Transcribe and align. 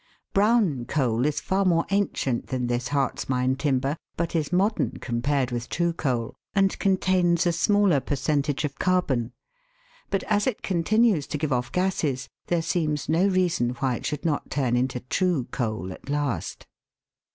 Brown 0.33 0.85
coal 0.85 1.27
is 1.27 1.39
far 1.39 1.63
more 1.63 1.85
ancient 1.91 2.47
than 2.47 2.65
this 2.65 2.87
Hartz 2.87 3.29
mine 3.29 3.55
timber, 3.55 3.95
but 4.17 4.35
is 4.35 4.51
modern 4.51 4.93
compared 4.97 5.51
with 5.51 5.69
COAL 5.69 5.91
GAS. 5.91 5.93
189 5.93 5.93
true 5.93 5.93
coal, 5.93 6.35
and 6.59 6.79
contains 6.79 7.45
a 7.45 7.51
smaller 7.51 7.99
percentage 7.99 8.65
of 8.65 8.79
carbon, 8.79 9.31
but 10.09 10.23
as 10.23 10.47
it 10.47 10.63
continues 10.63 11.27
to 11.27 11.37
give 11.37 11.53
off 11.53 11.71
gases, 11.71 12.27
there 12.47 12.63
seems 12.63 13.09
no 13.09 13.27
reason 13.27 13.69
why 13.75 13.93
it 13.97 14.07
should 14.07 14.25
not 14.25 14.49
turn 14.49 14.75
into 14.75 15.01
true 15.01 15.43
coal 15.51 15.93
at 15.93 16.09
last. 16.09 16.65